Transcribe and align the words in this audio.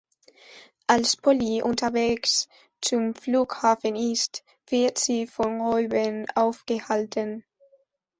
Als 0.87 1.15
Polly 1.15 1.61
unterwegs 1.61 2.47
zum 2.81 3.13
Flughafen 3.13 3.95
ist, 3.95 4.43
wird 4.67 4.97
sie 4.97 5.27
von 5.27 5.61
Reuben 5.61 6.25
aufgehalten. 6.33 7.43